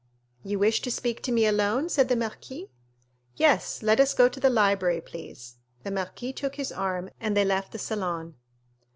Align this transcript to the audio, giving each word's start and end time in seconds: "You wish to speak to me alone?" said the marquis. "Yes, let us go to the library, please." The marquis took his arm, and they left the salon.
"You 0.43 0.57
wish 0.57 0.81
to 0.81 0.89
speak 0.89 1.21
to 1.21 1.31
me 1.31 1.45
alone?" 1.45 1.87
said 1.87 2.09
the 2.09 2.15
marquis. 2.15 2.71
"Yes, 3.35 3.83
let 3.83 3.99
us 3.99 4.15
go 4.15 4.27
to 4.29 4.39
the 4.39 4.49
library, 4.49 4.99
please." 4.99 5.57
The 5.83 5.91
marquis 5.91 6.33
took 6.33 6.55
his 6.55 6.71
arm, 6.71 7.11
and 7.19 7.37
they 7.37 7.45
left 7.45 7.71
the 7.71 7.77
salon. 7.77 8.33